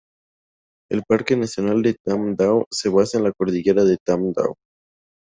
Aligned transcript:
El 0.91 1.03
parque 1.07 1.37
nacional 1.37 1.83
de 1.83 1.93
Tam 1.93 2.33
Dao 2.35 2.65
se 2.71 2.89
basa 2.89 3.19
en 3.19 3.25
la 3.25 3.31
cordillera 3.33 3.83
de 3.83 3.97
Tam 4.03 4.33
Dao. 4.33 4.55